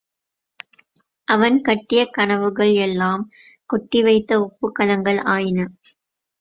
[1.27, 3.23] அவன் கட்டிய கனவுகள் எல்லாம்
[3.69, 5.59] கொட்டிவைத்த உப்புக்களங்கள் ஆயின.